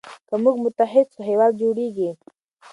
که 0.27 0.35
موږ 0.43 0.55
متحد 0.63 1.07
سو 1.13 1.19
هیواد 1.29 1.51
جوړیږي. 1.61 2.09